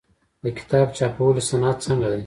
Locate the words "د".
0.43-0.45